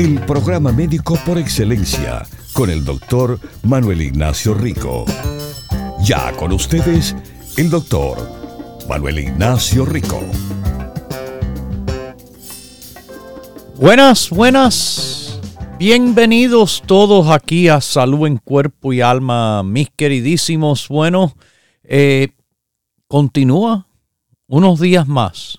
[0.00, 2.22] El programa médico por excelencia
[2.54, 5.04] con el doctor Manuel Ignacio Rico.
[6.02, 7.14] Ya con ustedes,
[7.58, 8.16] el doctor
[8.88, 10.22] Manuel Ignacio Rico.
[13.76, 15.38] Buenas, buenas.
[15.78, 20.88] Bienvenidos todos aquí a Salud en Cuerpo y Alma, mis queridísimos.
[20.88, 21.34] Bueno,
[21.84, 22.28] eh,
[23.06, 23.86] continúa
[24.46, 25.58] unos días más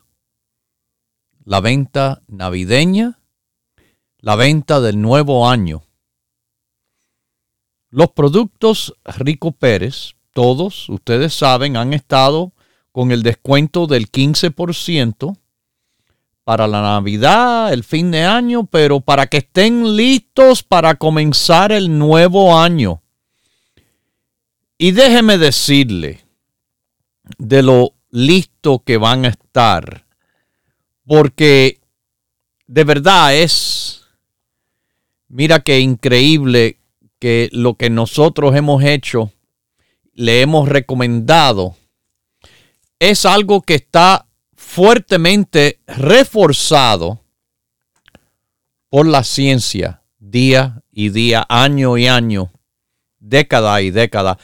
[1.45, 3.20] la venta navideña,
[4.21, 5.83] la venta del nuevo año.
[7.89, 12.53] Los productos Rico Pérez, todos, ustedes saben, han estado
[12.91, 15.37] con el descuento del 15%
[16.43, 21.97] para la Navidad, el fin de año, pero para que estén listos para comenzar el
[21.97, 23.01] nuevo año.
[24.77, 26.25] Y déjeme decirle
[27.37, 30.05] de lo listo que van a estar
[31.11, 31.81] porque
[32.67, 34.00] de verdad es,
[35.31, 36.77] mira qué increíble
[37.19, 39.31] que lo que nosotros hemos hecho,
[40.13, 41.75] le hemos recomendado,
[42.99, 47.21] es algo que está fuertemente reforzado
[48.89, 52.51] por la ciencia día y día, año y año,
[53.19, 54.37] década y década.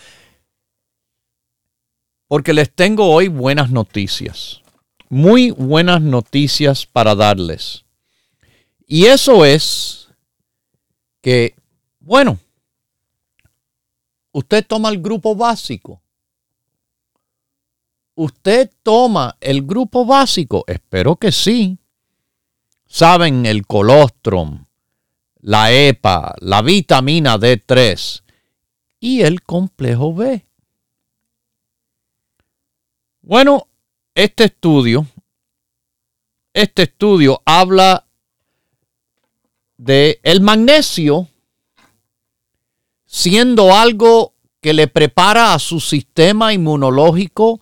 [2.27, 4.61] Porque les tengo hoy buenas noticias
[5.09, 7.85] muy buenas noticias para darles.
[8.85, 10.06] Y eso es
[11.21, 11.55] que,
[11.99, 12.39] bueno,
[14.31, 16.01] usted toma el grupo básico.
[18.15, 20.63] ¿Usted toma el grupo básico?
[20.67, 21.77] Espero que sí.
[22.87, 24.65] Saben el colostrum,
[25.41, 28.23] la EPA, la vitamina D3
[28.99, 30.45] y el complejo B.
[33.21, 33.67] Bueno,
[34.15, 35.05] este estudio,
[36.53, 38.06] este estudio habla
[39.77, 41.29] de el magnesio
[43.05, 47.61] siendo algo que le prepara a su sistema inmunológico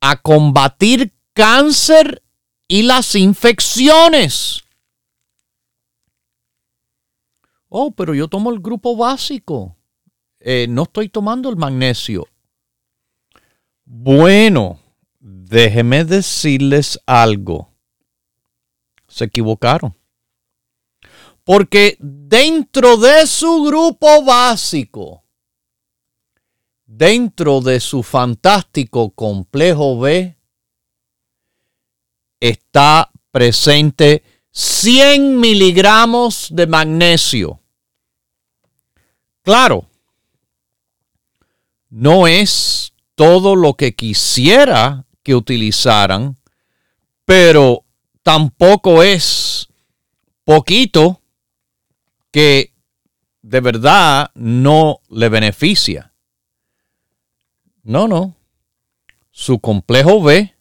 [0.00, 2.22] a combatir cáncer
[2.68, 4.62] y las infecciones.
[7.68, 9.76] Oh, pero yo tomo el grupo básico.
[10.40, 12.28] Eh, no estoy tomando el magnesio.
[13.84, 14.80] Bueno,
[15.18, 17.70] déjeme decirles algo.
[19.08, 19.94] Se equivocaron.
[21.46, 25.22] Porque dentro de su grupo básico,
[26.84, 30.36] dentro de su fantástico complejo B,
[32.40, 37.60] está presente 100 miligramos de magnesio.
[39.42, 39.88] Claro,
[41.90, 46.36] no es todo lo que quisiera que utilizaran,
[47.24, 47.84] pero
[48.24, 49.68] tampoco es
[50.42, 51.20] poquito
[52.36, 52.74] que
[53.40, 56.12] de verdad no le beneficia.
[57.82, 58.36] No, no.
[59.30, 60.54] Su complejo B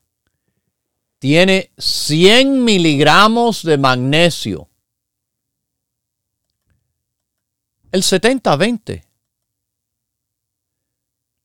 [1.19, 4.69] tiene 100 miligramos de magnesio.
[7.91, 9.03] El 70-20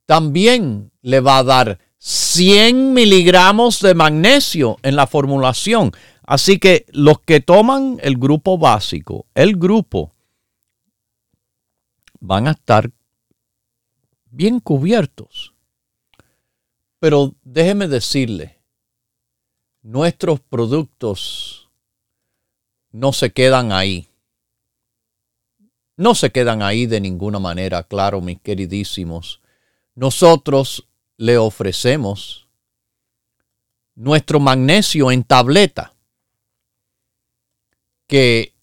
[0.07, 5.91] también le va a dar 100 miligramos de magnesio en la formulación.
[6.23, 10.13] Así que los que toman el grupo básico, el grupo,
[12.21, 12.91] van a estar
[14.31, 15.55] bien cubiertos.
[16.99, 18.59] Pero déjeme decirle,
[19.83, 21.71] nuestros productos
[22.93, 24.09] no se quedan ahí.
[25.97, 29.41] No se quedan ahí de ninguna manera, claro, mis queridísimos.
[29.95, 32.49] Nosotros le ofrecemos
[33.95, 35.95] nuestro magnesio en tableta,
[38.07, 38.55] que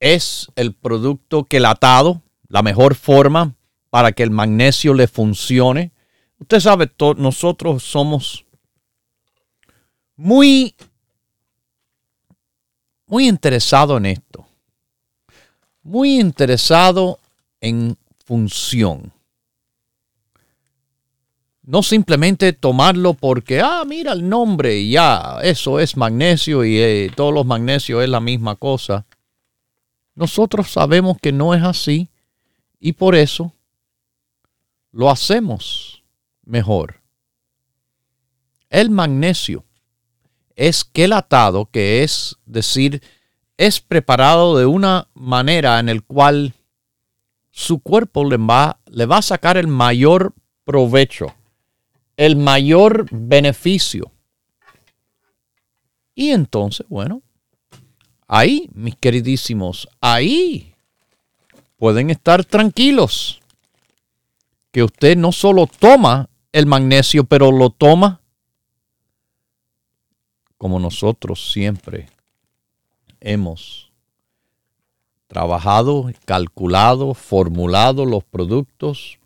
[0.00, 3.54] es el producto quelatado, la mejor forma
[3.90, 5.92] para que el magnesio le funcione.
[6.38, 8.44] Usted sabe, nosotros somos
[10.16, 10.74] muy,
[13.06, 14.46] muy interesados en esto,
[15.82, 17.16] muy interesados
[17.60, 19.12] en función.
[21.62, 27.10] No simplemente tomarlo porque, ah, mira el nombre y ya, eso es magnesio y eh,
[27.16, 29.04] todos los magnesios es la misma cosa.
[30.14, 32.08] Nosotros sabemos que no es así
[32.78, 33.52] Y por eso
[34.92, 36.02] lo hacemos
[36.44, 37.00] mejor.
[38.70, 39.64] El magnesio
[40.54, 43.02] es quelatado, que es decir,
[43.56, 46.54] es preparado de una manera en el cual
[47.50, 50.34] su cuerpo le va, le va a sacar el mayor
[50.64, 51.34] provecho,
[52.16, 54.12] el mayor beneficio.
[56.14, 57.22] Y entonces, bueno,
[58.26, 60.75] ahí, mis queridísimos, ahí
[61.76, 63.40] pueden estar tranquilos
[64.72, 68.20] que usted no solo toma el magnesio, pero lo toma
[70.58, 72.08] como nosotros siempre
[73.20, 73.90] hemos
[75.26, 79.18] trabajado, calculado, formulado los productos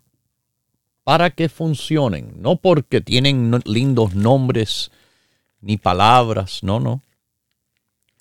[1.03, 4.91] para que funcionen, no porque tienen lindos nombres
[5.61, 7.01] ni palabras, no, no.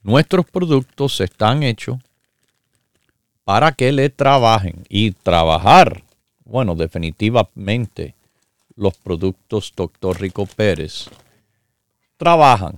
[0.03, 1.99] Nuestros productos están hechos
[3.50, 6.05] para que le trabajen y trabajar,
[6.44, 8.14] bueno, definitivamente
[8.76, 10.20] los productos Dr.
[10.20, 11.11] Rico Pérez
[12.17, 12.76] trabajan,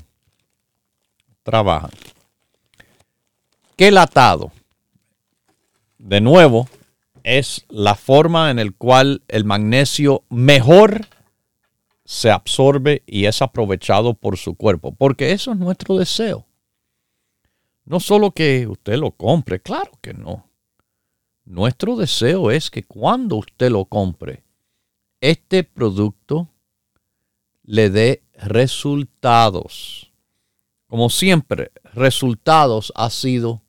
[1.43, 1.91] trabajan
[3.77, 4.51] quelatado,
[5.99, 6.67] de nuevo,
[7.23, 11.07] es la forma en la cual el magnesio mejor
[12.07, 16.47] se absorbe y es aprovechado por su cuerpo, porque eso es nuestro deseo.
[17.85, 20.51] No solo que usted lo compre, claro que no.
[21.45, 24.45] Nuestro deseo es que cuando usted lo compre,
[25.21, 26.49] este producto
[27.65, 30.13] le dé resultados.
[30.87, 33.63] Como siempre, resultados ha sido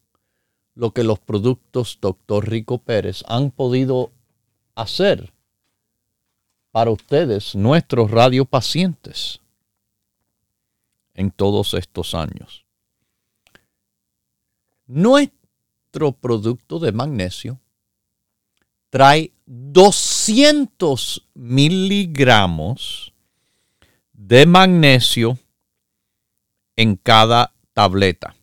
[0.76, 2.50] lo que los productos Dr.
[2.50, 4.12] Rico Pérez han podido
[4.76, 5.34] hacer
[6.72, 9.42] para ustedes, nuestros radiopacientes,
[11.14, 12.66] en todos estos años.
[14.88, 17.60] Nuestro producto de magnesio
[18.94, 23.12] trae 200 miligramos
[24.12, 25.40] de magnesio
[26.76, 28.36] en cada tableta.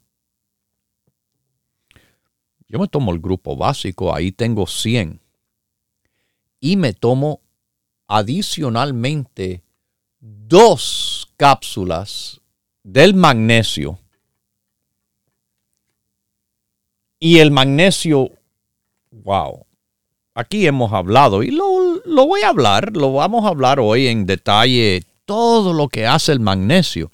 [2.66, 5.20] Yo me tomo el grupo básico, ahí tengo 100.
[6.58, 7.42] Y me tomo
[8.08, 9.62] adicionalmente
[10.18, 12.40] dos cápsulas
[12.82, 14.00] del magnesio.
[17.20, 18.32] Y el magnesio,
[19.12, 19.64] wow,
[20.40, 24.26] aquí hemos hablado y lo, lo, voy a hablar, lo vamos a hablar hoy en
[24.26, 27.10] detalle, todo lo que hace el magnesio.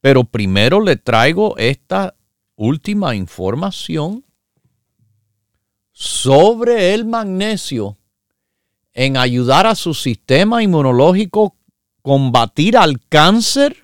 [0.00, 2.14] Pero primero le traigo esta
[2.56, 4.24] última información
[5.92, 7.96] sobre el magnesio
[8.94, 11.56] en ayudar a su sistema inmunológico
[12.02, 13.76] combatir al cáncer.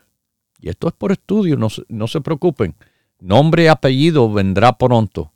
[0.60, 2.74] Y esto es por estudio, no, no se preocupen.
[3.20, 5.32] Nombre y apellido vendrá pronto.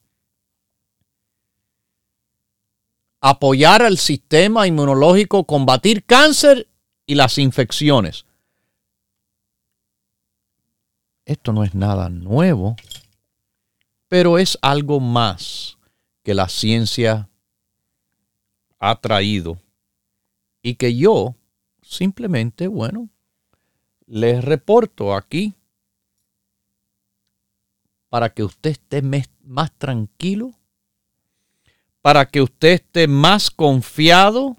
[3.23, 6.69] Apoyar al sistema inmunológico, combatir cáncer
[7.07, 8.27] y las infecciones.
[11.25, 12.77] Esto no es nada nuevo,
[14.09, 15.79] pero es algo más
[16.25, 17.29] que la ciencia
[18.81, 19.59] ha traído
[20.61, 21.37] y que yo
[21.81, 23.09] simplemente, bueno,
[24.07, 25.55] les reporto aquí
[28.09, 29.01] para que usted esté
[29.45, 30.53] más tranquilo,
[32.03, 34.57] para que usted esté más confiado,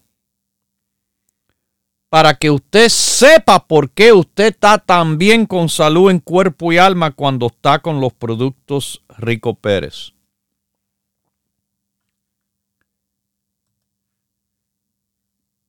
[2.09, 6.77] para que usted sepa por qué usted está tan bien con salud en cuerpo y
[6.77, 10.13] alma cuando está con los productos Rico Pérez.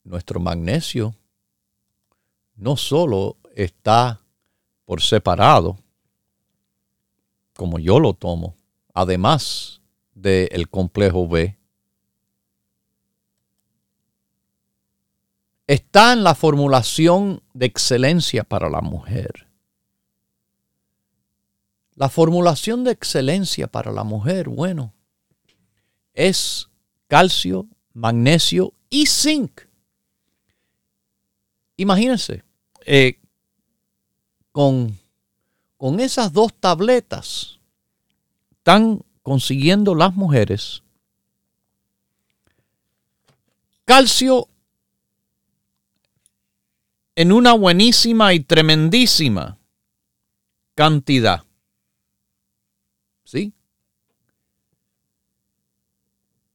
[0.05, 1.15] nuestro magnesio
[2.55, 4.21] no solo está
[4.85, 5.79] por separado,
[7.57, 8.55] como yo lo tomo,
[8.93, 9.81] además
[10.15, 11.57] del complejo B,
[15.67, 19.49] está en la formulación de excelencia para la mujer.
[21.95, 24.93] La formulación de excelencia para la mujer, bueno,
[26.13, 26.69] es
[27.07, 29.63] calcio, magnesio y zinc.
[31.77, 32.45] Imagínense,
[32.87, 33.19] eh,
[34.53, 34.99] con,
[35.77, 37.59] con esas dos tabletas
[38.53, 40.85] están consiguiendo las mujeres
[43.85, 44.49] calcio
[47.17, 49.59] en una buenísima y tremendísima
[50.75, 51.45] cantidad.
[53.25, 53.53] ¿Sí?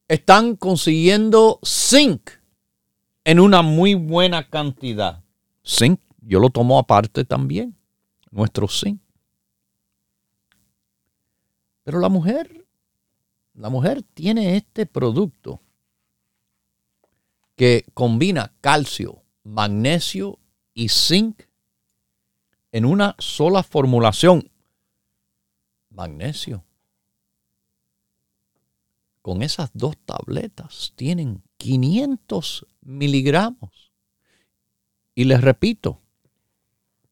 [0.07, 2.31] Están consiguiendo zinc
[3.23, 5.23] en una muy buena cantidad.
[5.65, 7.77] Zinc, yo lo tomo aparte también,
[8.31, 9.01] nuestro zinc.
[11.83, 12.67] Pero la mujer,
[13.53, 15.61] la mujer tiene este producto
[17.55, 20.38] que combina calcio, magnesio
[20.79, 21.41] y zinc
[22.71, 24.49] en una sola formulación.
[25.89, 26.63] Magnesio.
[29.21, 33.91] Con esas dos tabletas tienen 500 miligramos.
[35.15, 35.99] Y les repito,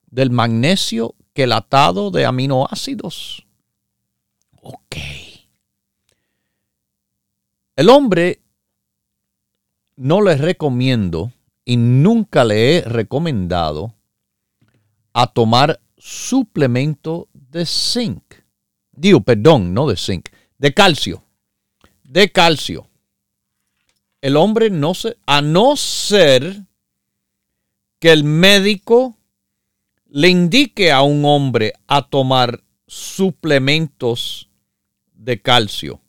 [0.06, 3.46] del magnesio quelatado de aminoácidos.
[4.62, 4.96] Ok.
[7.76, 8.42] El hombre
[9.98, 11.34] no les recomiendo
[11.68, 13.94] y nunca le he recomendado
[15.12, 18.24] a tomar suplemento de zinc.
[18.94, 21.26] Digo, perdón, no de zinc, de calcio.
[22.06, 22.88] De calcio.
[24.22, 26.64] El hombre no se, a no ser
[28.00, 29.18] que el médico
[30.06, 34.50] le indique a un hombre a tomar suplementos
[35.12, 36.00] de calcio.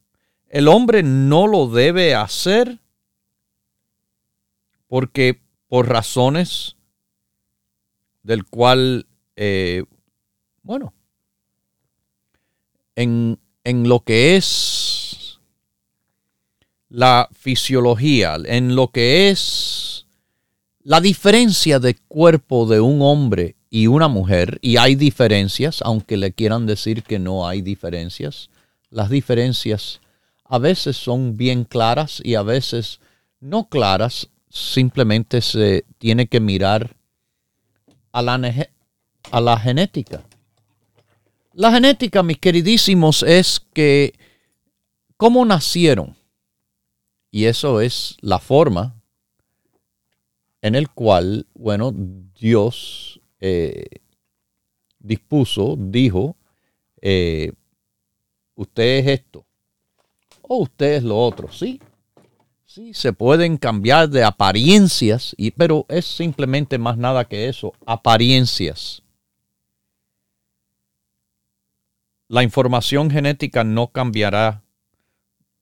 [0.46, 2.78] El hombre no lo debe hacer
[4.86, 6.76] porque por razones
[8.22, 9.06] del cual,
[9.36, 9.84] eh,
[10.62, 10.92] bueno,
[12.96, 15.40] en, en lo que es
[16.88, 20.06] la fisiología, en lo que es
[20.82, 26.32] la diferencia de cuerpo de un hombre y una mujer, y hay diferencias, aunque le
[26.32, 28.48] quieran decir que no hay diferencias,
[28.90, 30.00] las diferencias
[30.44, 33.00] a veces son bien claras y a veces
[33.40, 36.96] no claras, simplemente se tiene que mirar
[38.12, 38.34] a la,
[39.30, 40.24] a la genética.
[41.52, 44.14] La genética, mis queridísimos, es que
[45.16, 46.16] cómo nacieron,
[47.30, 48.94] y eso es la forma
[50.62, 54.00] en el cual, bueno, Dios eh,
[54.98, 56.36] dispuso, dijo,
[57.00, 57.52] eh,
[58.54, 59.44] usted es esto,
[60.42, 61.80] o usted es lo otro, sí.
[62.78, 69.02] Sí, se pueden cambiar de apariencias, y, pero es simplemente más nada que eso, apariencias.
[72.28, 74.62] La información genética no cambiará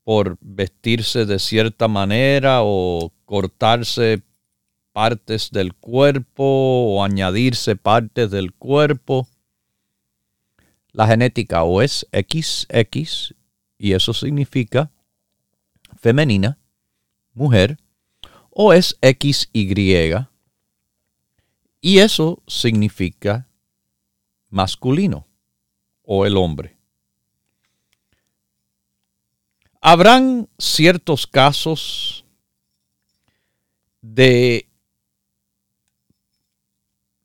[0.04, 4.20] por vestirse de cierta manera o cortarse
[4.92, 9.26] partes del cuerpo o añadirse partes del cuerpo.
[10.92, 13.34] La genética o es XX
[13.78, 14.90] y eso significa
[15.98, 16.58] femenina
[17.36, 17.78] mujer,
[18.50, 20.26] o es XY,
[21.80, 23.46] y eso significa
[24.48, 25.26] masculino
[26.02, 26.76] o el hombre.
[29.80, 32.24] Habrán ciertos casos
[34.00, 34.68] de,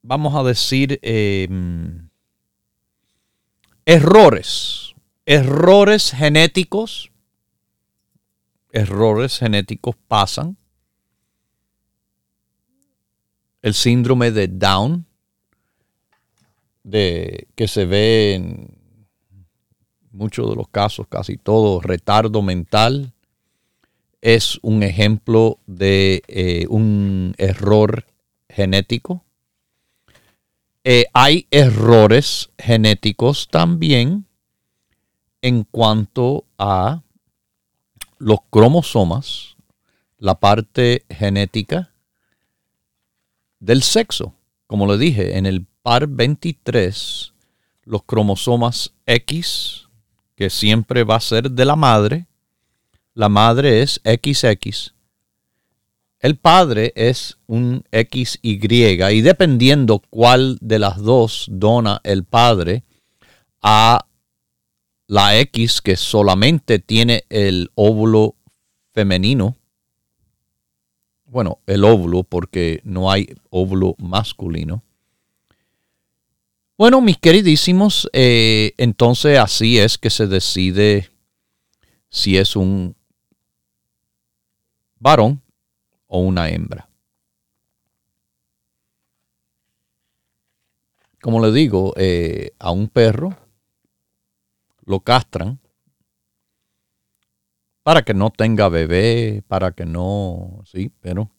[0.01, 2.09] vamos a decir, em,
[3.85, 4.93] errores,
[5.25, 7.10] errores genéticos
[8.71, 10.57] errores genéticos pasan.
[13.61, 15.05] El síndrome de Down,
[16.83, 18.75] de, que se ve en
[20.11, 23.13] muchos de los casos, casi todo, retardo mental,
[24.21, 28.05] es un ejemplo de eh, un error
[28.49, 29.23] genético.
[30.83, 34.25] Eh, hay errores genéticos también
[35.41, 37.03] en cuanto a
[38.21, 39.55] los cromosomas,
[40.19, 41.91] la parte genética
[43.59, 44.35] del sexo.
[44.67, 47.33] Como le dije, en el par 23,
[47.83, 49.87] los cromosomas X,
[50.35, 52.27] que siempre va a ser de la madre,
[53.15, 54.93] la madre es XX.
[56.19, 62.83] El padre es un XY y dependiendo cuál de las dos dona el padre
[63.63, 64.05] a
[65.11, 68.37] la X que solamente tiene el óvulo
[68.93, 69.57] femenino.
[71.25, 74.85] Bueno, el óvulo porque no hay óvulo masculino.
[76.77, 81.09] Bueno, mis queridísimos, eh, entonces así es que se decide
[82.07, 82.95] si es un
[84.97, 85.41] varón
[86.07, 86.87] o una hembra.
[91.21, 93.35] Como le digo, eh, a un perro
[94.91, 95.59] lo castran
[97.81, 101.31] para que no tenga bebé, para que no, sí, pero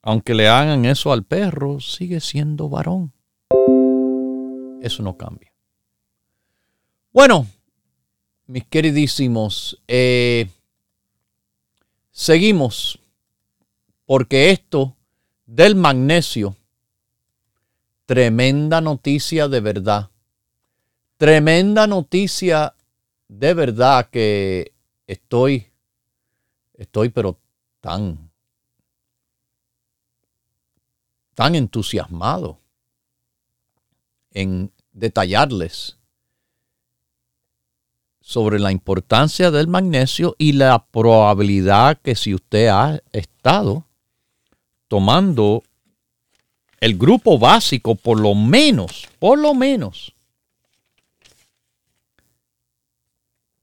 [0.00, 3.12] aunque le hagan eso al perro, sigue siendo varón.
[4.80, 5.52] Eso no cambia.
[7.12, 7.46] Bueno,
[8.46, 10.48] mis queridísimos, eh,
[12.12, 13.00] seguimos
[14.04, 14.96] porque esto
[15.44, 16.54] del magnesio,
[18.06, 20.10] tremenda noticia de verdad,
[21.16, 22.75] tremenda noticia
[23.28, 24.72] de verdad que
[25.06, 25.66] estoy,
[26.74, 27.38] estoy pero
[27.80, 28.30] tan,
[31.34, 32.58] tan entusiasmado
[34.32, 35.96] en detallarles
[38.20, 43.86] sobre la importancia del magnesio y la probabilidad que si usted ha estado
[44.88, 45.62] tomando
[46.80, 50.15] el grupo básico, por lo menos, por lo menos,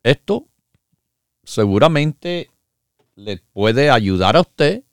[0.04, 0.48] esto
[1.44, 2.50] seguramente
[3.16, 4.84] le puede ayudar a usted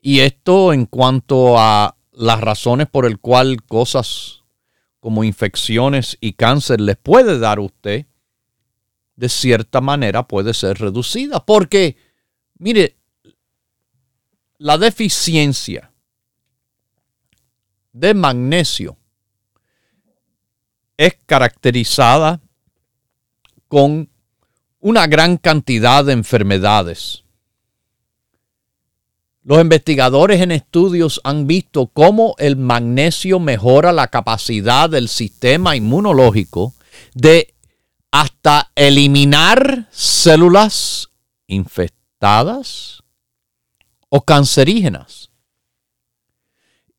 [0.00, 4.42] y esto en cuanto a las razones por el cual cosas
[5.00, 8.06] como infecciones y cáncer les puede dar a usted,
[9.14, 11.44] de cierta manera puede ser reducida.
[11.44, 11.96] Porque,
[12.58, 12.96] mire,
[14.58, 15.92] la deficiencia
[17.92, 18.96] de magnesio
[20.96, 22.40] es caracterizada
[23.68, 24.10] con
[24.86, 27.24] una gran cantidad de enfermedades.
[29.42, 36.72] Los investigadores en estudios han visto cómo el magnesio mejora la capacidad del sistema inmunológico
[37.14, 37.52] de
[38.12, 41.08] hasta eliminar células
[41.48, 43.02] infectadas
[44.08, 45.30] o cancerígenas.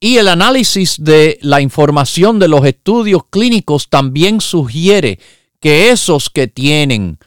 [0.02, 5.20] Y el análisis de la información de los estudios clínicos también sugiere
[5.62, 7.18] que esos que tienen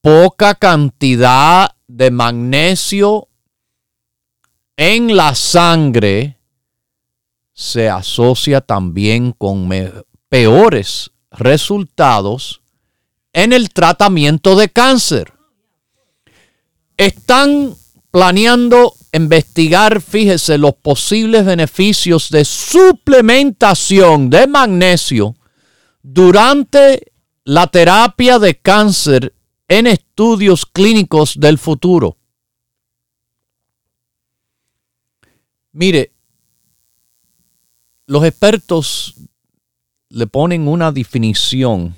[0.00, 3.28] poca cantidad de magnesio
[4.76, 6.38] en la sangre
[7.52, 9.68] se asocia también con
[10.28, 12.60] peores resultados
[13.32, 15.32] en el tratamiento de cáncer.
[16.96, 17.74] Están
[18.10, 25.34] planeando investigar, fíjese, los posibles beneficios de suplementación de magnesio
[26.02, 27.12] durante
[27.44, 29.34] la terapia de cáncer
[29.68, 32.16] en estudios clínicos del futuro.
[35.72, 36.12] Mire,
[38.06, 39.14] los expertos
[40.08, 41.94] le ponen una definición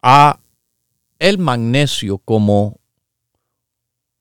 [0.00, 0.38] a
[1.18, 2.78] el magnesio como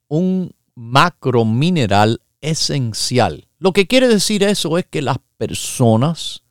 [0.07, 3.47] un macromineral esencial.
[3.59, 6.43] Lo que quiere decir eso es que las personas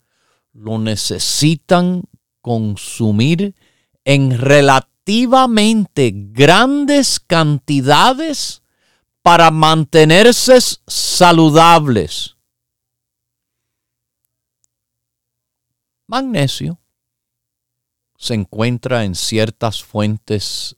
[0.53, 2.05] lo necesitan
[2.41, 3.55] consumir
[4.05, 8.63] en relativamente grandes cantidades
[9.23, 12.37] para mantenerse saludables.
[16.07, 16.79] Magnesio
[18.17, 20.77] se encuentra en ciertas fuentes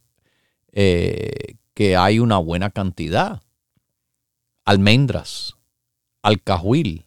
[0.72, 3.42] eh, que hay una buena cantidad.
[4.64, 5.56] Almendras,
[6.22, 7.06] alcahuil,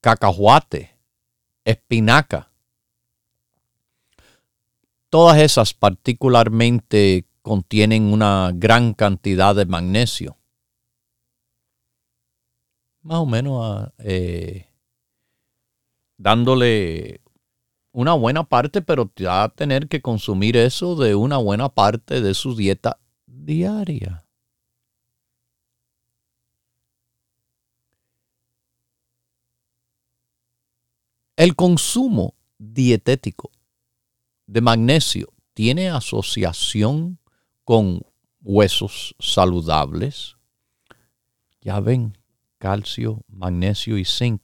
[0.00, 0.96] cacahuate,
[1.64, 2.47] espinaca.
[5.10, 10.38] Todas esas particularmente contienen una gran cantidad de magnesio
[13.08, 14.66] más o menos eh,
[16.18, 17.22] dándole
[17.92, 22.34] una buena parte, pero va a tener que consumir eso de una buena parte de
[22.34, 24.26] su dieta diaria.
[31.36, 33.50] El consumo dietético
[34.48, 37.18] de magnesio tiene asociación
[37.64, 38.02] con
[38.40, 40.36] huesos saludables.
[41.60, 42.16] Ya ven,
[42.56, 44.40] calcio, magnesio y zinc,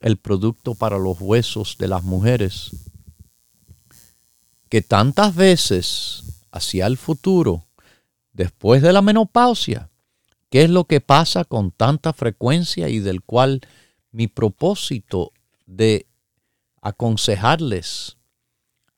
[0.00, 2.90] el producto para los huesos de las mujeres,
[4.68, 7.66] que tantas veces hacia el futuro,
[8.32, 9.90] después de la menopausia,
[10.48, 13.60] ¿qué es lo que pasa con tanta frecuencia y del cual
[14.12, 15.32] mi propósito
[15.66, 16.06] de
[16.80, 18.16] aconsejarles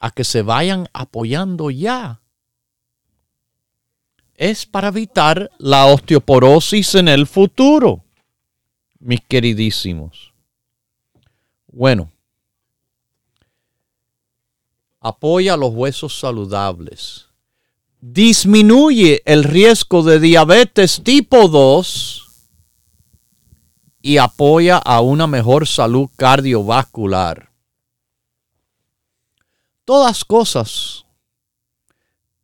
[0.04, 2.20] a que se vayan apoyando ya
[4.34, 8.04] es para evitar la osteoporosis en el futuro
[8.98, 10.34] mis queridísimos.
[11.68, 12.12] Bueno,
[15.00, 17.28] apoya los huesos saludables,
[17.98, 22.50] disminuye el riesgo de diabetes tipo 2
[24.02, 27.53] y apoya a una mejor salud cardiovascular.
[29.84, 31.04] Todas cosas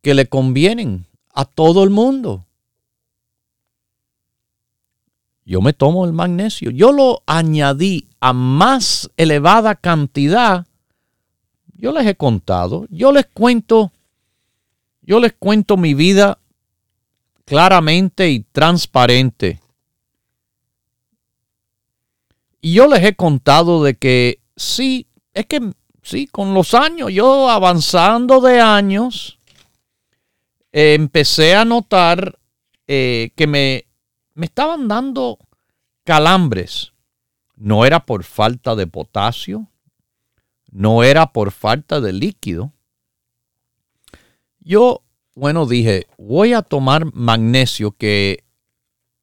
[0.01, 2.45] que le convienen a todo el mundo
[5.51, 6.71] yo me tomo el magnesio.
[6.71, 10.65] Yo lo añadí a más elevada cantidad.
[11.75, 13.91] Yo les he contado, yo les cuento,
[15.01, 16.37] yo les cuento mi vida
[17.43, 19.59] claramente y transparente.
[22.61, 27.49] Y yo les he contado de que sí, es que sí, con los años, yo
[27.49, 29.39] avanzando de años,
[30.71, 32.37] empecé a notar
[32.87, 33.85] eh, que me
[34.33, 35.37] me estaban dando
[36.03, 36.91] calambres
[37.61, 39.67] no era por falta de potasio,
[40.71, 42.73] no era por falta de líquido.
[44.59, 45.03] Yo,
[45.35, 48.45] bueno, dije, voy a tomar magnesio que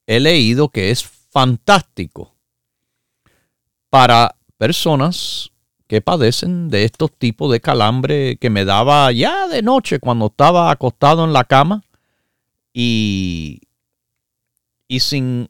[0.07, 2.33] he leído que es fantástico
[3.89, 5.51] para personas
[5.89, 10.69] que padecen de estos tipos de calambre que me daba ya de noche cuando estaba
[10.69, 11.83] acostado en la cama
[12.71, 13.61] y,
[14.87, 15.49] y sin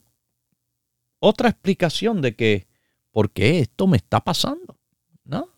[1.18, 2.66] otra explicación de que
[3.10, 4.78] por qué esto me está pasando.
[5.24, 5.50] ¿No?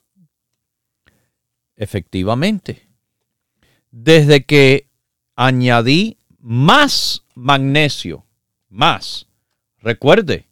[1.77, 2.89] Efectivamente,
[3.93, 4.89] desde que
[5.37, 8.27] añadí más magnesio,
[8.69, 9.29] más,
[9.79, 10.49] recuerde,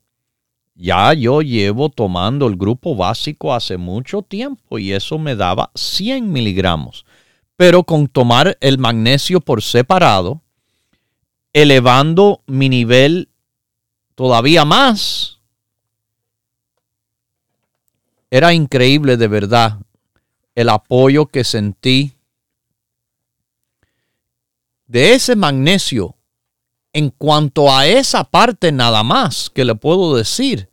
[0.80, 6.32] ya yo llevo tomando el grupo básico hace mucho tiempo y eso me daba 100
[6.32, 7.04] miligramos.
[7.56, 10.40] Pero con tomar el magnesio por separado,
[11.52, 13.28] elevando mi nivel
[14.14, 15.40] todavía más,
[18.30, 19.78] era increíble de verdad
[20.54, 22.14] el apoyo que sentí
[24.86, 26.16] de ese magnesio
[26.94, 30.69] en cuanto a esa parte nada más que le puedo decir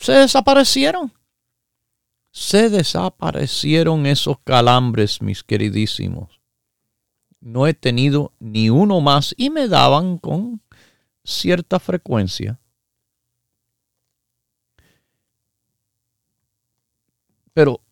[0.00, 1.12] se desaparecieron.
[2.32, 6.40] Se desaparecieron esos calambres, mis queridísimos.
[7.40, 10.62] No he tenido ni uno más y me daban con
[11.22, 12.58] cierta frecuencia.
[17.52, 17.82] Pero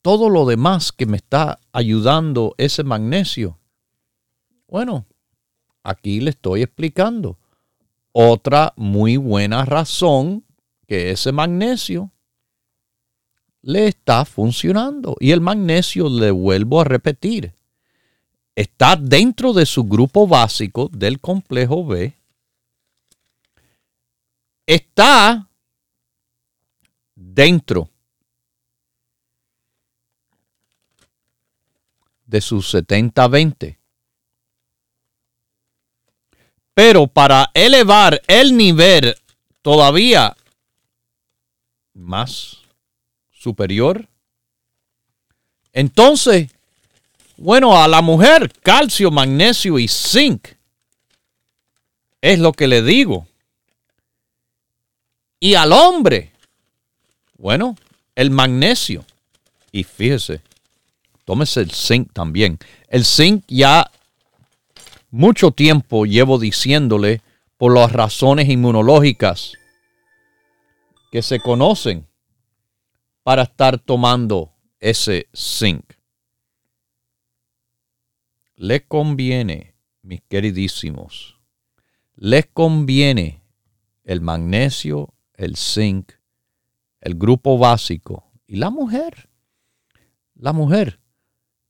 [0.00, 3.58] todo lo demás que me está ayudando ese magnesio,
[4.68, 5.06] bueno,
[5.82, 7.38] aquí le estoy explicando.
[8.12, 10.44] Otra muy buena razón
[10.92, 12.10] que ese magnesio
[13.62, 15.16] le está funcionando.
[15.20, 17.54] Y el magnesio, le vuelvo a repetir,
[18.54, 22.14] está dentro de su grupo básico del complejo B.
[24.66, 25.48] Está
[27.14, 27.88] dentro
[32.26, 33.78] de su 70-20.
[36.74, 39.14] Pero para elevar el nivel
[39.62, 40.36] todavía
[41.94, 42.58] más
[43.30, 44.08] superior.
[45.72, 46.50] Entonces,
[47.36, 50.48] bueno, a la mujer calcio, magnesio y zinc
[52.20, 53.26] es lo que le digo.
[55.40, 56.32] Y al hombre,
[57.36, 57.76] bueno,
[58.14, 59.04] el magnesio.
[59.72, 60.40] Y fíjese,
[61.24, 62.58] tómese el zinc también.
[62.88, 63.90] El zinc ya
[65.10, 67.22] mucho tiempo llevo diciéndole
[67.56, 69.54] por las razones inmunológicas
[71.12, 72.08] que se conocen
[73.22, 75.84] para estar tomando ese zinc.
[78.56, 81.38] Les conviene, mis queridísimos,
[82.16, 83.44] les conviene
[84.04, 86.12] el magnesio, el zinc,
[87.02, 89.28] el grupo básico y la mujer.
[90.34, 90.98] La mujer,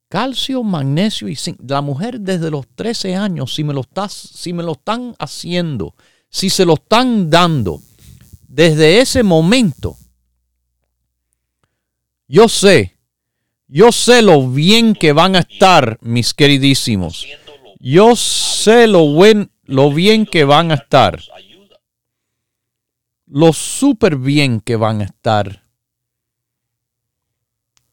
[0.08, 1.58] calcio, magnesio y zinc.
[1.68, 5.96] La mujer desde los 13 años, si me lo, estás, si me lo están haciendo,
[6.28, 7.82] si se lo están dando,
[8.52, 9.96] desde ese momento,
[12.28, 12.98] yo sé,
[13.66, 17.26] yo sé lo bien que van a estar, mis queridísimos.
[17.80, 21.18] Yo sé lo, buen, lo bien que van a estar.
[23.24, 25.66] Lo súper bien que van a estar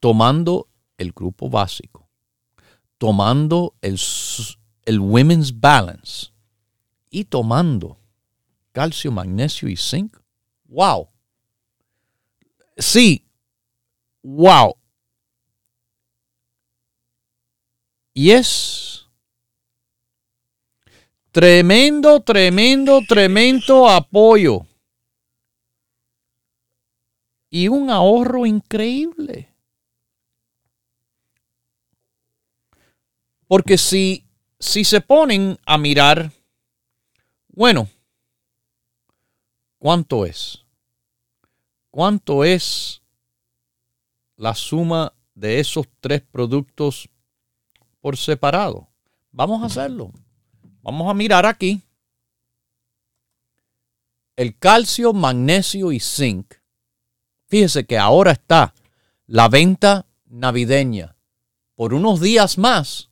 [0.02, 0.68] tomando
[0.98, 2.10] el grupo básico,
[2.98, 3.98] tomando el,
[4.84, 6.34] el Women's Balance
[7.10, 7.98] y tomando
[8.74, 10.20] calcio, magnesio y zinc
[10.70, 11.10] wow.
[12.78, 13.26] Sí,
[14.24, 14.76] wow.
[18.14, 19.08] Y es
[21.32, 24.66] tremendo, tremendo, tremendo apoyo.
[27.50, 29.50] Y un ahorro increíble.
[33.48, 34.26] Porque si,
[34.60, 36.32] si se ponen a mirar,
[37.48, 37.90] bueno,
[39.80, 40.66] ¿Cuánto es?
[41.90, 43.02] ¿Cuánto es
[44.36, 47.10] la suma de esos tres productos
[48.02, 48.90] por separado?
[49.32, 50.12] Vamos a hacerlo.
[50.82, 51.82] Vamos a mirar aquí.
[54.36, 56.56] El calcio, magnesio y zinc.
[57.48, 58.74] Fíjese que ahora está
[59.28, 61.16] la venta navideña.
[61.76, 63.10] Por unos días más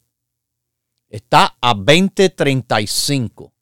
[1.08, 3.53] está a 20.35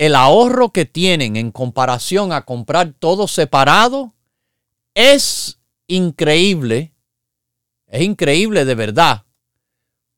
[0.00, 4.14] el ahorro que tienen en comparación a comprar todo separado
[4.94, 6.94] es increíble.
[7.86, 9.24] Es increíble de verdad.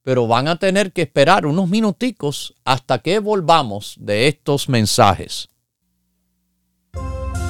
[0.04, 5.48] pero van a tener que esperar unos minuticos hasta que volvamos de estos mensajes.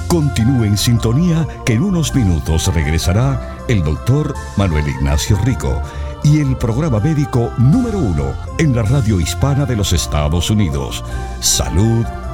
[0.06, 5.80] Continúe en sintonía que en unos minutos regresará el doctor Manuel Ignacio Rico
[6.24, 11.02] y el programa médico número uno en la radio hispana de los Estados Unidos,
[11.40, 12.04] Salud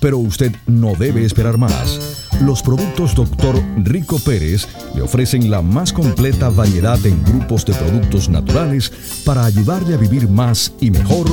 [0.00, 2.28] Pero usted no debe esperar más.
[2.40, 3.62] Los productos Dr.
[3.84, 8.90] Rico Pérez le ofrecen la más completa variedad en grupos de productos naturales
[9.26, 11.26] para ayudarle a vivir más y mejor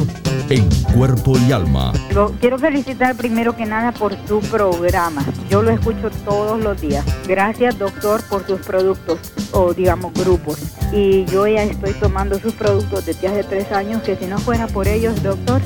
[0.50, 1.94] en cuerpo y alma.
[2.40, 5.26] quiero felicitar primero que nada por su programa.
[5.50, 7.06] Yo lo escucho todos los días.
[7.28, 9.20] Gracias, doctor, por sus productos
[9.52, 10.60] o digamos grupos.
[10.92, 14.68] Y yo ya estoy tomando sus productos desde hace tres años que si no fuera
[14.68, 15.62] por ellos, doctor,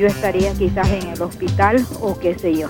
[0.00, 2.68] yo estaría quizás en el hospital o qué sé yo.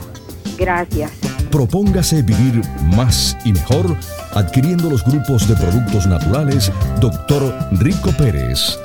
[0.58, 1.12] Gracias.
[1.50, 2.60] Propóngase vivir
[2.96, 3.94] más y mejor
[4.34, 7.68] adquiriendo los grupos de productos naturales Dr.
[7.72, 8.76] Rico Pérez.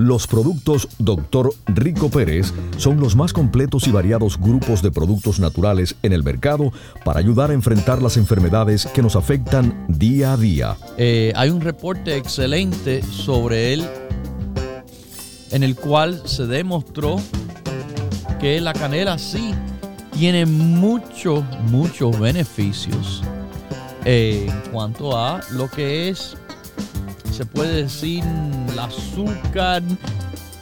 [0.04, 1.54] Los productos Dr.
[1.64, 6.74] Rico Pérez son los más completos y variados grupos de productos naturales en el mercado
[7.06, 10.76] para ayudar a enfrentar las enfermedades que nos afectan día a día.
[10.98, 13.88] Eh, hay un reporte excelente sobre él
[15.50, 17.16] en el cual se demostró
[18.38, 19.54] que la canela sí
[20.12, 23.22] tiene muchos, muchos beneficios
[24.04, 26.36] eh, en cuanto a lo que es
[27.34, 28.24] se puede decir
[28.70, 29.82] el azúcar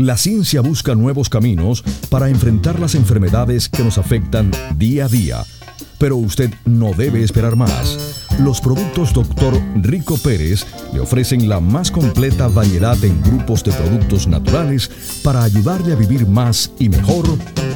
[0.00, 5.44] La ciencia busca nuevos caminos para enfrentar las enfermedades que nos afectan día a día.
[5.98, 8.26] Pero usted no debe esperar más.
[8.38, 9.60] Los productos Dr.
[9.82, 14.90] Rico Pérez le ofrecen la más completa variedad en grupos de productos naturales
[15.22, 17.26] para ayudarle a vivir más y mejor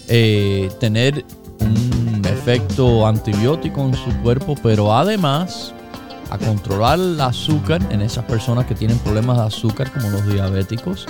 [0.07, 1.25] eh, tener
[1.59, 5.73] un efecto antibiótico en su cuerpo, pero además
[6.31, 11.05] a controlar el azúcar en esas personas que tienen problemas de azúcar como los diabéticos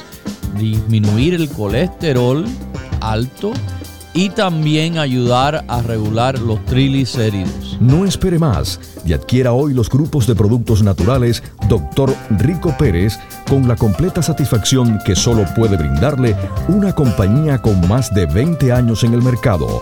[0.57, 2.45] disminuir el colesterol
[2.99, 3.53] alto
[4.13, 7.77] y también ayudar a regular los triglicéridos.
[7.79, 12.13] No espere más y adquiera hoy los grupos de productos naturales Dr.
[12.37, 16.35] Rico Pérez con la completa satisfacción que solo puede brindarle
[16.67, 19.81] una compañía con más de 20 años en el mercado.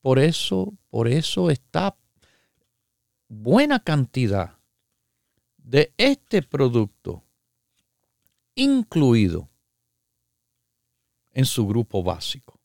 [0.00, 1.96] Por eso, por eso está
[3.28, 4.56] buena cantidad
[5.56, 7.24] de este producto
[8.54, 9.48] incluido
[11.32, 12.58] en su grupo básico.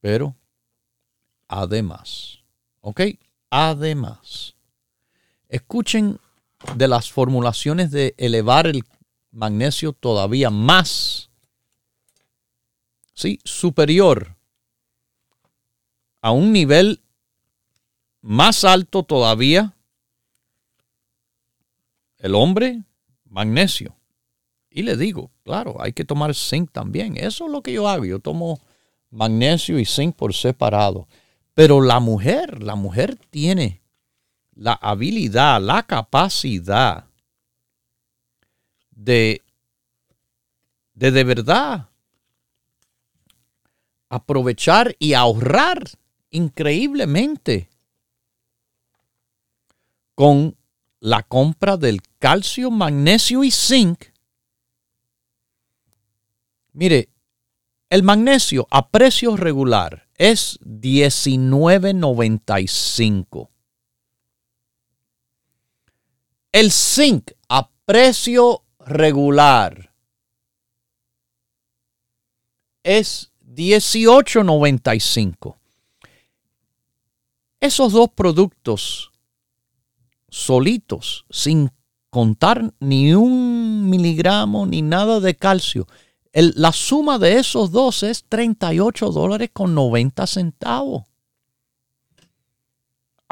[0.00, 0.36] Pero
[1.52, 2.38] además,
[2.80, 3.00] ¿ok?
[3.50, 4.54] Además,
[5.52, 6.18] Escuchen
[6.76, 8.84] de las formulaciones de elevar el
[9.32, 11.28] magnesio todavía más,
[13.12, 13.38] ¿sí?
[13.44, 14.34] superior
[16.22, 17.02] a un nivel
[18.22, 19.76] más alto todavía.
[22.16, 22.82] El hombre,
[23.26, 23.94] magnesio.
[24.70, 27.18] Y le digo, claro, hay que tomar zinc también.
[27.18, 28.06] Eso es lo que yo hago.
[28.06, 28.58] Yo tomo
[29.10, 31.08] magnesio y zinc por separado.
[31.54, 33.82] Pero la mujer, la mujer tiene
[34.54, 37.06] la habilidad, la capacidad
[38.90, 39.42] de
[40.94, 41.88] de, de verdad
[44.08, 45.82] aprovechar y ahorrar
[46.30, 47.68] increíblemente
[50.14, 50.54] con
[51.00, 54.04] la compra del calcio, magnesio y zinc.
[56.74, 57.08] Mire,
[57.92, 63.50] el magnesio a precio regular es 19.95.
[66.52, 69.92] El zinc a precio regular
[72.82, 75.56] es 18.95.
[77.60, 79.12] Esos dos productos
[80.30, 81.70] solitos, sin
[82.08, 85.86] contar ni un miligramo ni nada de calcio,
[86.32, 91.04] la suma de esos dos es 38 dólares con 90 centavos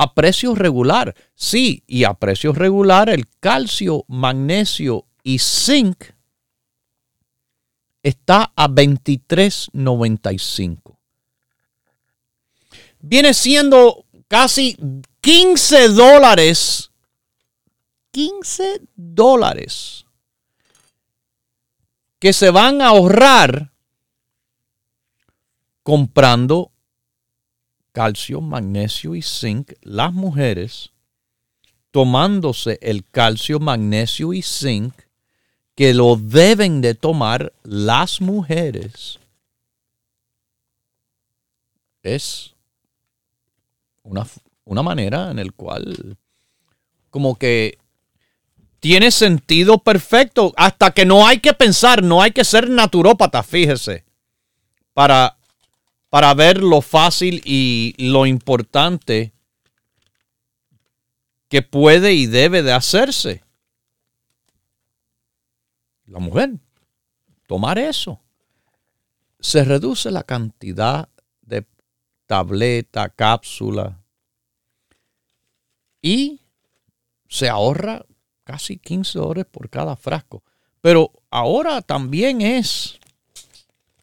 [0.00, 1.14] a precio regular.
[1.34, 6.04] Sí, y a precio regular el calcio, magnesio y zinc
[8.02, 10.96] está a 23.95.
[13.00, 14.78] Viene siendo casi
[15.20, 16.90] 15 dólares.
[18.12, 20.06] 15 dólares
[22.20, 23.72] que se van a ahorrar
[25.82, 26.70] comprando
[27.92, 30.92] calcio, magnesio y zinc, las mujeres
[31.90, 34.94] tomándose el calcio, magnesio y zinc
[35.74, 39.18] que lo deben de tomar las mujeres
[42.02, 42.54] es
[44.02, 44.26] una,
[44.64, 46.16] una manera en el cual
[47.10, 47.79] como que
[48.80, 54.04] tiene sentido perfecto hasta que no hay que pensar, no hay que ser naturópata, fíjese,
[54.92, 55.36] para
[56.10, 59.32] para ver lo fácil y lo importante
[61.48, 63.44] que puede y debe de hacerse.
[66.04, 66.54] La mujer,
[67.46, 68.20] tomar eso.
[69.42, 71.08] se reduce la cantidad
[71.40, 71.64] de
[72.26, 74.02] tableta, cápsula
[76.02, 76.42] y
[77.26, 78.04] se ahorra
[78.50, 80.42] casi 15 dólares por cada frasco.
[80.80, 82.98] Pero ahora también es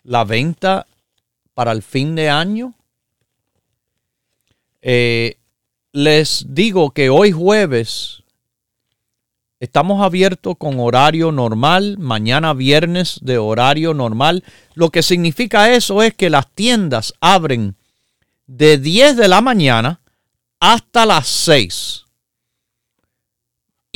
[0.04, 0.88] la venta
[1.54, 2.74] para el fin de año.
[4.82, 5.38] Eh,
[5.92, 8.24] les digo que hoy jueves
[9.60, 14.46] estamos abiertos con horario normal, mañana viernes de horario normal.
[14.76, 17.76] Lo que significa eso es que las tiendas abren
[18.46, 20.00] de 10 de la mañana
[20.62, 22.07] hasta las 6.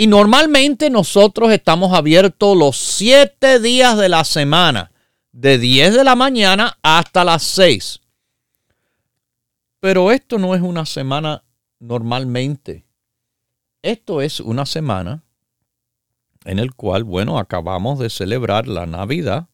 [0.02, 4.92] Y normalmente nosotros estamos abiertos los 7 días de la semana,
[5.32, 8.02] de 10 de la mañana hasta las 6.
[9.80, 11.44] Pero esto no es una semana
[11.78, 12.84] normalmente.
[13.84, 15.22] Esto es una semana
[16.46, 19.50] en el cual, bueno, acabamos de celebrar la Navidad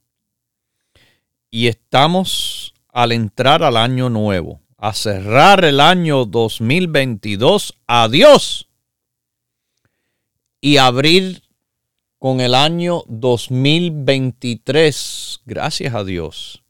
[1.51, 7.77] y estamos al entrar al año nuevo, a cerrar el año 2022.
[7.85, 8.69] Adiós.
[10.59, 11.43] Y abrir
[12.19, 15.41] con el año 2023.
[15.45, 16.63] Gracias a Dios.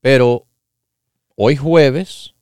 [0.00, 0.46] Pero
[1.36, 2.34] hoy jueves,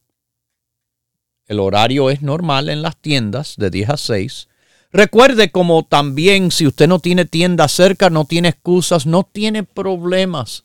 [1.46, 4.48] el horario es normal en las tiendas de 10 a 6.
[4.90, 10.64] Recuerde como también si usted no tiene tienda cerca, no tiene excusas, no tiene problemas.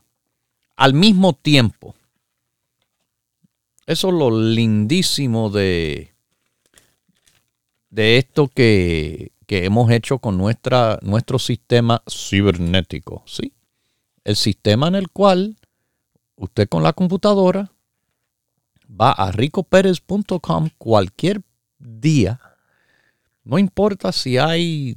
[0.74, 1.94] al mismo tiempo.
[3.86, 6.12] Eso es lo lindísimo de,
[7.90, 13.22] de esto que, que hemos hecho con nuestra, nuestro sistema cibernético.
[13.26, 13.52] ¿sí?
[14.24, 15.56] El sistema en el cual
[16.36, 17.70] usted con la computadora
[18.88, 21.42] va a ricoperez.com cualquier
[21.78, 22.40] día,
[23.44, 24.96] no importa si hay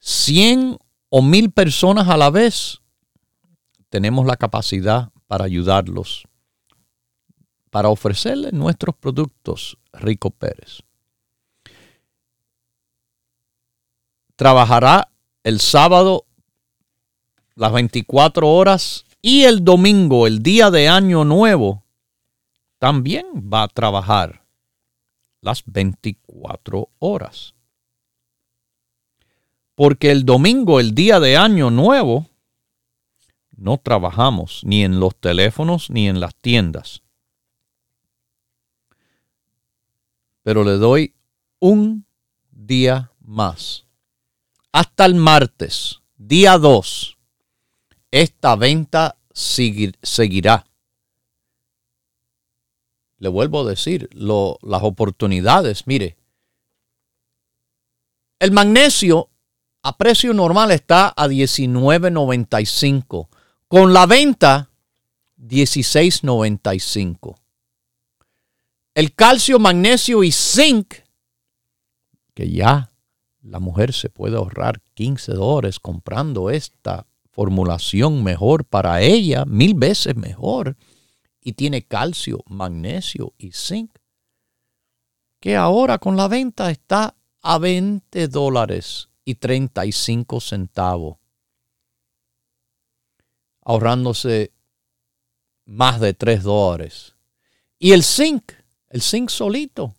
[0.00, 2.80] 100 o 1000 personas a la vez,
[3.88, 6.24] tenemos la capacidad para ayudarlos,
[7.70, 10.82] para ofrecerles nuestros productos Rico Pérez.
[14.36, 15.10] Trabajará
[15.44, 16.26] el sábado
[17.54, 21.84] las 24 horas y el domingo, el día de Año Nuevo,
[22.78, 24.42] también va a trabajar
[25.42, 27.54] las 24 horas.
[29.74, 32.26] Porque el domingo, el día de Año Nuevo,
[33.56, 37.02] no trabajamos ni en los teléfonos ni en las tiendas.
[40.50, 41.14] Pero le doy
[41.60, 42.04] un
[42.50, 43.86] día más.
[44.72, 47.16] Hasta el martes, día 2,
[48.10, 50.66] esta venta seguirá.
[53.18, 56.16] Le vuelvo a decir, las oportunidades, mire,
[58.40, 59.30] el magnesio
[59.84, 63.28] a precio normal está a 19.95
[63.68, 64.68] con la venta,
[65.38, 67.36] 16.95.
[68.94, 70.94] El calcio, magnesio y zinc,
[72.34, 72.90] que ya
[73.42, 80.16] la mujer se puede ahorrar 15 dólares comprando esta formulación mejor para ella, mil veces
[80.16, 80.76] mejor,
[81.40, 83.92] y tiene calcio, magnesio y zinc,
[85.38, 91.20] que ahora con la venta está a 20 dólares y 35 centavos
[93.62, 94.52] ahorrándose
[95.64, 97.14] más de 3 dólares.
[97.78, 98.52] Y el zinc,
[98.90, 99.94] el zinc solito,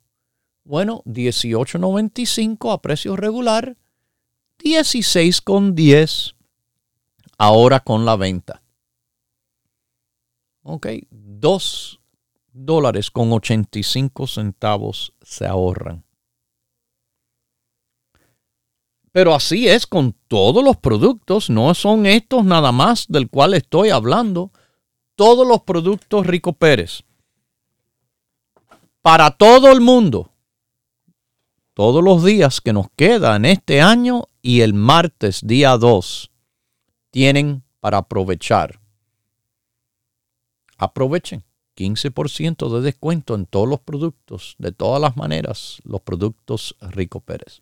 [0.64, 3.78] bueno, 18.95 a precio regular,
[4.60, 6.36] 16.10
[7.38, 8.62] ahora con la venta.
[10.64, 12.00] Ok, 2
[12.54, 16.06] dólares con 85 centavos se ahorran.
[19.12, 23.90] Pero así es con todos los productos, no son estos nada más del cual estoy
[23.90, 24.52] hablando.
[25.16, 27.04] Todos los productos Rico Pérez.
[29.02, 30.32] Para todo el mundo.
[31.74, 36.32] Todos los días que nos quedan este año y el martes día 2
[37.10, 38.80] tienen para aprovechar.
[40.78, 41.44] Aprovechen.
[41.76, 47.62] 15% de descuento en todos los productos, de todas las maneras, los productos Rico Pérez.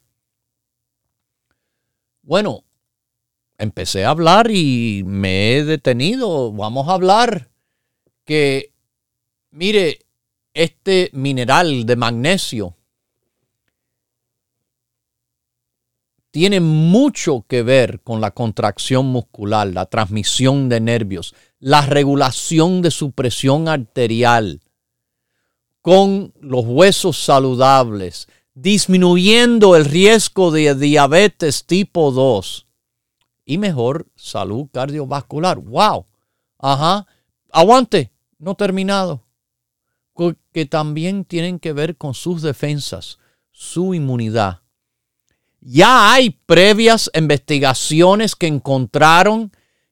[2.23, 2.63] Bueno,
[3.57, 6.51] empecé a hablar y me he detenido.
[6.51, 7.49] Vamos a hablar
[8.25, 8.73] que,
[9.51, 9.99] mire,
[10.53, 12.75] este mineral de magnesio
[16.31, 22.91] tiene mucho que ver con la contracción muscular, la transmisión de nervios, la regulación de
[22.91, 24.61] su presión arterial,
[25.81, 32.67] con los huesos saludables, disminuyendo el riesgo de diabetes tipo 2
[33.45, 35.57] y mejor salud cardiovascular.
[35.57, 36.05] ¡Wow!
[36.59, 37.07] Ajá.
[37.51, 39.23] Aguante, no terminado.
[40.51, 43.19] Que también tienen que ver con sus defensas,
[43.51, 44.61] su inmunidad.
[45.61, 49.51] Ya hay previas investigaciones que encontraron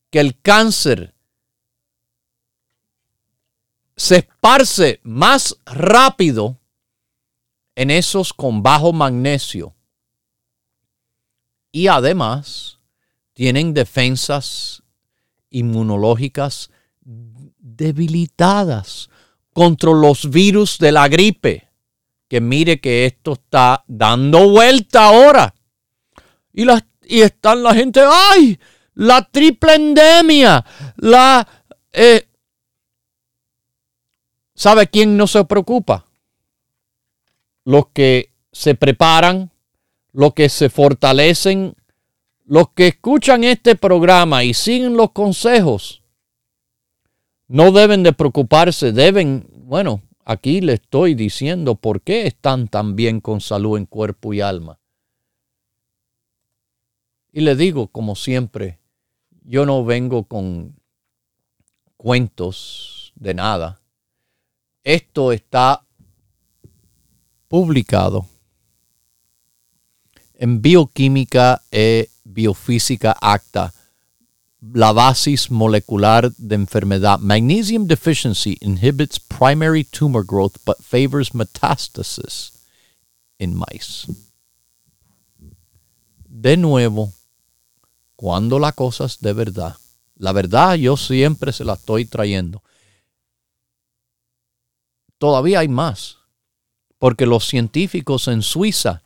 [0.10, 1.14] que el cáncer
[3.96, 6.60] se esparce más rápido
[7.76, 9.76] en esos con bajo magnesio.
[11.72, 12.80] Y además
[13.34, 14.84] tienen defensas
[15.50, 16.72] inmunológicas
[17.02, 19.10] debilitadas
[19.58, 21.68] contra los virus de la gripe.
[22.28, 25.56] Que mire que esto está dando vuelta ahora.
[26.54, 28.60] Y, la, y están la gente, ¡ay!
[28.94, 30.64] La triple endemia.
[30.98, 31.48] La...
[31.92, 32.28] Eh,
[34.54, 36.08] ¿Sabe quién no se preocupa?
[37.68, 39.52] los que se preparan,
[40.14, 41.76] los que se fortalecen,
[42.46, 46.02] los que escuchan este programa y siguen los consejos,
[47.48, 53.22] no deben de preocuparse, deben, bueno, aquí le estoy diciendo por qué están tan bien
[53.22, 54.80] con salud en cuerpo y alma.
[57.32, 58.80] Y le digo, como siempre,
[59.44, 60.76] yo no vengo con
[61.96, 63.82] cuentos de nada.
[64.84, 65.86] Esto está
[67.48, 68.26] publicado
[70.34, 73.74] en Bioquímica e Biofísica Acta
[74.62, 77.20] la basis molecular de enfermedad.
[77.20, 82.52] Magnesium deficiency inhibits primary tumor growth but favors metastasis
[83.40, 84.08] in mice.
[86.28, 87.14] De nuevo,
[88.16, 89.76] cuando la cosa es de verdad,
[90.16, 92.64] la verdad yo siempre se la estoy trayendo.
[95.18, 96.18] Todavía hay más
[97.00, 99.04] porque los científicos en Suiza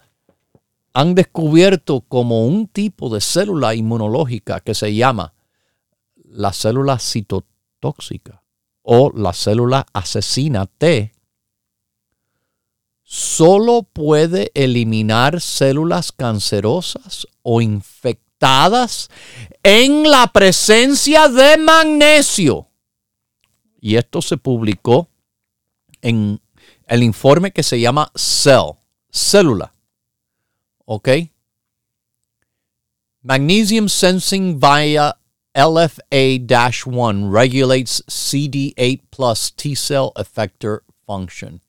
[0.94, 5.34] han descubierto como un tipo de célula inmunológica que se llama
[6.34, 8.44] la célula citotóxica
[8.84, 11.12] o la célula asesina T
[13.04, 19.10] solo puede eliminar células cancerosas o infectadas
[19.64, 22.70] en la presencia de magnesio.
[23.82, 25.10] Y esto se publicó
[26.02, 26.40] en
[26.88, 28.78] el informe que se llama Cell,
[29.12, 29.74] célula.
[30.86, 31.10] ¿Ok?
[33.22, 35.21] Magnesium sensing via
[35.54, 41.62] LFA-1 regulates CD8 plus T cell effector function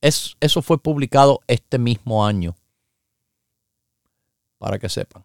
[0.00, 2.56] eso fue publicado este mismo año.
[4.58, 5.24] Para que sepan.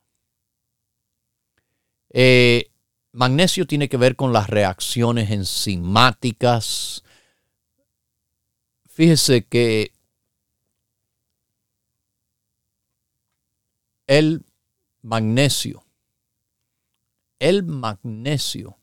[2.09, 2.69] Eh,
[3.11, 7.03] magnesio tiene que ver con las reacciones enzimáticas.
[8.87, 9.91] Fíjese que
[14.05, 14.45] el
[15.01, 15.82] magnesio,
[17.43, 18.77] el magnesio,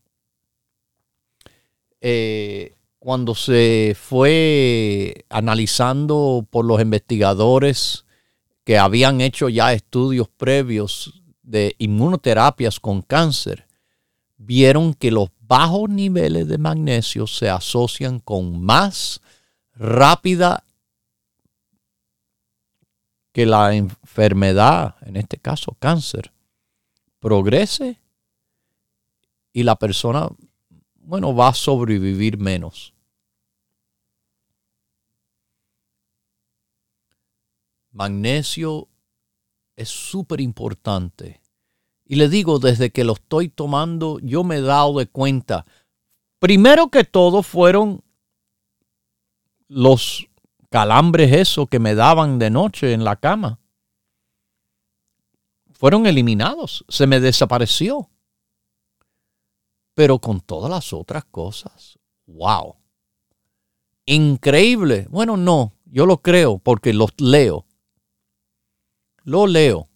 [2.03, 8.05] eh, cuando se fue analizando por los investigadores
[8.65, 13.67] que habían hecho ya estudios previos de inmunoterapias con cáncer,
[14.37, 19.23] vieron que los bajos niveles de magnesio se asocian con más
[19.75, 20.65] rápida
[23.33, 26.31] que la enfermedad, en este caso cáncer,
[27.21, 27.99] progrese
[29.53, 30.29] y la persona
[31.11, 32.95] bueno, va a sobrevivir menos.
[37.91, 38.89] Magnesio
[39.75, 41.41] es súper importante.
[42.05, 45.67] Y le digo, desde que lo estoy tomando, yo me he dado de cuenta.
[46.39, 48.03] Primero que todo fueron
[49.69, 50.29] los
[50.69, 53.59] calambres esos que me daban de noche en la cama.
[55.73, 58.10] Fueron eliminados, se me desapareció
[60.01, 61.99] pero con todas las otras cosas.
[62.25, 62.77] ¡Wow!
[64.07, 65.07] Increíble.
[65.11, 67.67] Bueno, no, yo lo creo porque lo leo.
[69.25, 69.91] Lo leo.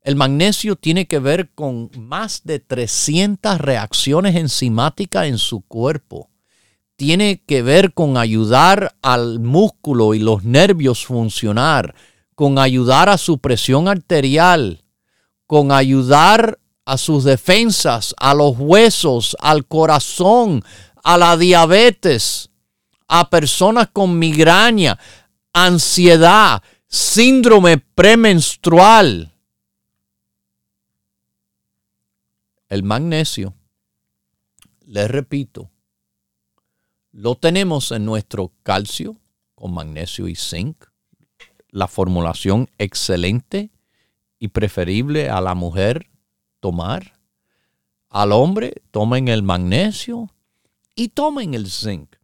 [0.00, 6.30] El magnesio tiene que ver con más de 300 reacciones enzimáticas en su cuerpo.
[6.96, 11.94] Tiene que ver con ayudar al músculo y los nervios funcionar,
[12.34, 14.84] con ayudar a su presión arterial,
[15.46, 20.62] con ayudar a sus defensas, a los huesos, al corazón,
[21.02, 22.50] a la diabetes,
[23.08, 24.98] a personas con migraña,
[25.52, 29.32] ansiedad, síndrome premenstrual.
[32.68, 33.54] El magnesio,
[34.86, 35.70] les repito,
[37.12, 39.16] lo tenemos en nuestro calcio
[39.54, 40.84] con magnesio y zinc,
[41.68, 43.70] la formulación excelente
[44.38, 46.10] y preferible a la mujer
[46.64, 47.12] tomar.
[48.08, 50.30] Al hombre tomen el magnesio
[50.94, 52.16] y tomen el zinc.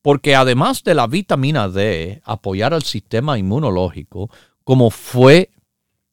[0.00, 4.30] Porque además de la vitamina D, apoyar al sistema inmunológico,
[4.62, 5.50] como fue,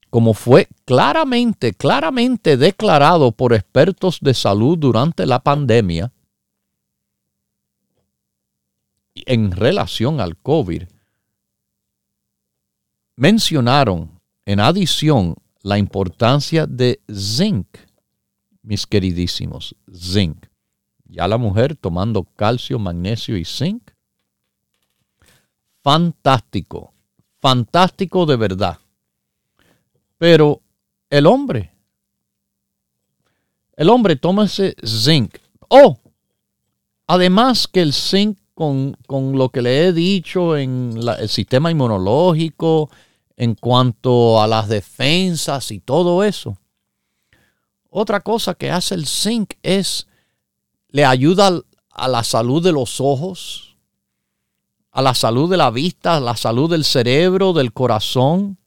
[0.09, 6.11] como fue claramente, claramente declarado por expertos de salud durante la pandemia,
[9.13, 10.81] en relación al COVID,
[13.17, 17.67] mencionaron en adición la importancia de zinc,
[18.61, 20.45] mis queridísimos, zinc.
[21.05, 23.91] Ya la mujer tomando calcio, magnesio y zinc.
[25.81, 26.93] Fantástico,
[27.39, 28.77] fantástico de verdad.
[30.17, 30.61] Pero
[31.09, 31.71] el hombre,
[33.75, 35.37] el hombre toma ese zinc.
[35.69, 35.97] Oh,
[37.07, 38.97] además que el zinc con,
[39.37, 42.89] lo que le he dicho en el sistema inmunológico,
[43.39, 46.57] en cuanto a las defensas y todo eso.
[47.89, 50.07] Otra cosa que hace el zinc es,
[50.89, 53.77] le ayuda a la salud de los ojos,
[54.91, 58.57] a la salud de la vista, a la salud del cerebro, del corazón.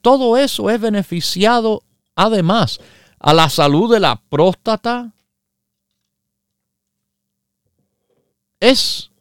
[0.00, 1.84] Todo eso es beneficiado
[2.16, 2.80] además
[3.20, 5.12] a la salud de la próstata.
[8.58, 9.12] Es,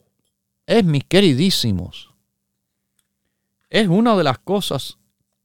[0.66, 2.11] es mis queridísimos,
[3.72, 4.98] es una de las cosas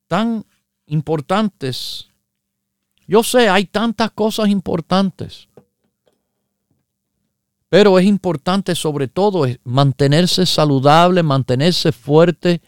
[0.08, 0.44] tan
[0.86, 2.08] importantes.
[3.06, 5.48] Yo sé, hay tantas cosas importantes.
[7.68, 12.60] Pero es importante sobre todo mantenerse saludable, mantenerse fuerte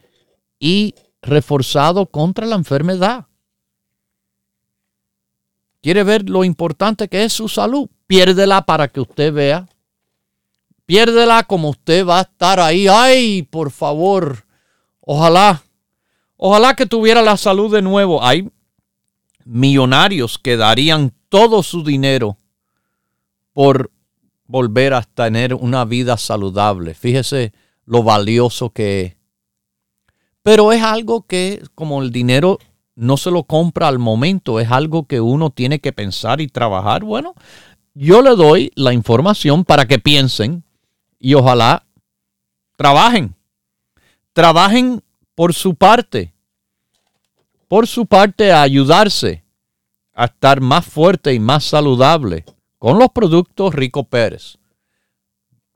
[0.60, 3.26] y reforzado contra la enfermedad.
[5.82, 7.88] ¿Quiere ver lo importante que es su salud?
[8.06, 9.68] Piérdela para que usted vea.
[10.86, 12.86] Piérdela como usted va a estar ahí.
[12.88, 14.44] Ay, por favor,
[15.10, 15.62] Ojalá,
[16.36, 18.22] ojalá que tuviera la salud de nuevo.
[18.22, 18.46] Hay
[19.46, 22.36] millonarios que darían todo su dinero
[23.54, 23.90] por
[24.44, 26.92] volver a tener una vida saludable.
[26.92, 27.54] Fíjese
[27.86, 29.16] lo valioso que es.
[30.42, 32.58] Pero es algo que como el dinero
[32.94, 37.02] no se lo compra al momento, es algo que uno tiene que pensar y trabajar.
[37.02, 37.32] Bueno,
[37.94, 40.64] yo le doy la información para que piensen
[41.18, 41.86] y ojalá
[42.76, 43.37] trabajen.
[44.38, 45.02] Trabajen
[45.34, 46.32] por su parte.
[47.66, 49.42] Por su parte a ayudarse
[50.14, 52.44] a estar más fuerte y más saludable
[52.78, 54.58] con los productos Rico Pérez.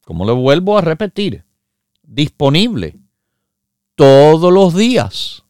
[0.05, 1.45] Como le vuelvo a repetir,
[2.05, 2.95] disponible
[3.97, 5.43] todos los días,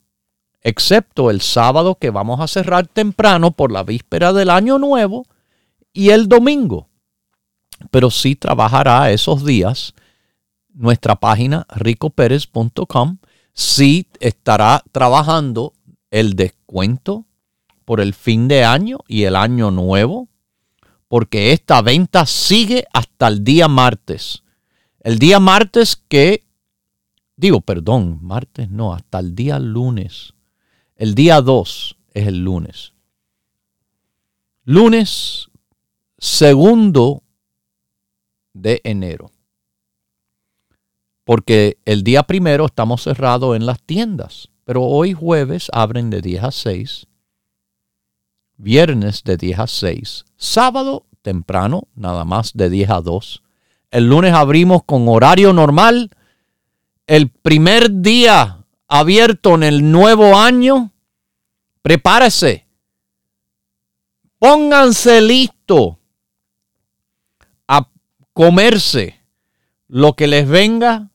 [0.62, 5.26] excepto el sábado que vamos a cerrar temprano por la víspera del año nuevo
[5.92, 6.88] y el domingo.
[7.90, 9.92] Pero sí trabajará esos días
[10.74, 13.18] nuestra página ricoperez.com.
[13.52, 15.74] Sí estará trabajando
[16.10, 17.26] el descuento
[17.84, 20.28] por el fin de año y el año nuevo,
[21.08, 24.42] porque esta venta sigue hasta el día martes.
[25.00, 26.44] El día martes que,
[27.36, 30.34] digo, perdón, martes no, hasta el día lunes.
[30.94, 32.92] El día 2 es el lunes.
[34.64, 35.48] Lunes
[36.18, 37.24] segundo
[38.52, 39.32] de enero.
[41.24, 46.44] Porque el día primero estamos cerrados en las tiendas, pero hoy jueves abren de 10
[46.44, 47.06] a 6,
[48.56, 53.42] viernes de 10 a 6, sábado temprano, nada más de 10 a 2.
[53.90, 56.10] El lunes abrimos con horario normal.
[57.06, 60.92] El primer día abierto en el nuevo año,
[61.82, 62.66] prepárese.
[64.38, 65.98] Pónganse listo
[68.32, 69.20] comerse
[69.88, 71.10] lo que les venga,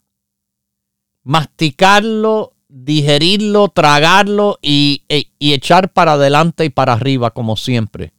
[1.28, 8.14] masticarlo, digerirlo, tragarlo y, e, y, echar para adelante y para arriba como siempre.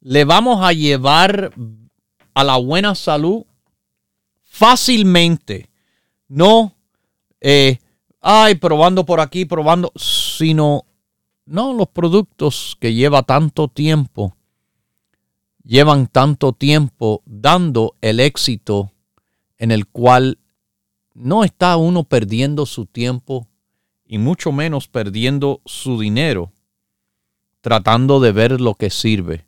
[0.00, 1.52] Le vamos a llevar
[2.32, 3.44] a la buena salud
[4.44, 5.68] fácilmente,
[6.28, 6.76] no,
[7.40, 7.78] eh,
[8.26, 10.86] ay, probando por aquí, probando, sino,
[11.44, 14.34] no, los productos que lleva tanto tiempo,
[15.62, 18.92] llevan tanto tiempo dando el éxito
[19.58, 20.38] en el cual
[21.12, 23.46] no está uno perdiendo su tiempo
[24.06, 26.50] y mucho menos perdiendo su dinero
[27.60, 29.46] tratando de ver lo que sirve.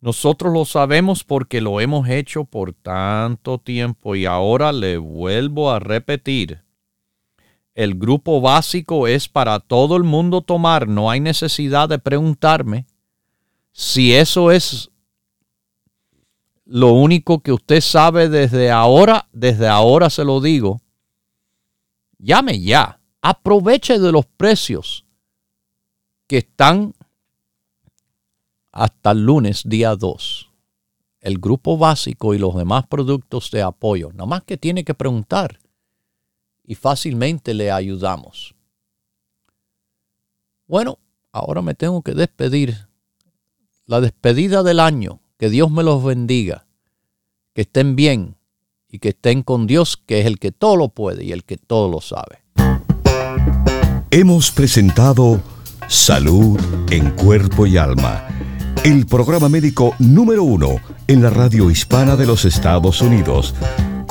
[0.00, 5.78] Nosotros lo sabemos porque lo hemos hecho por tanto tiempo y ahora le vuelvo a
[5.78, 6.63] repetir.
[7.74, 12.86] El grupo básico es para todo el mundo tomar, no hay necesidad de preguntarme
[13.72, 14.90] si eso es
[16.64, 20.80] lo único que usted sabe desde ahora, desde ahora se lo digo,
[22.18, 25.04] llame ya, aproveche de los precios
[26.28, 26.94] que están
[28.70, 30.50] hasta el lunes día 2.
[31.20, 34.10] El grupo básico y los demás productos de apoyo.
[34.12, 35.58] Nada más que tiene que preguntar
[36.64, 38.54] y fácilmente le ayudamos.
[40.66, 40.98] Bueno,
[41.32, 42.88] ahora me tengo que despedir.
[43.86, 45.20] La despedida del año.
[45.36, 46.66] Que Dios me los bendiga.
[47.52, 48.36] Que estén bien
[48.88, 51.56] y que estén con Dios, que es el que todo lo puede y el que
[51.56, 52.44] todo lo sabe.
[54.10, 55.42] Hemos presentado
[55.88, 56.58] Salud
[56.90, 58.26] en Cuerpo y Alma
[58.84, 63.54] el programa médico número uno en la radio hispana de los Estados Unidos,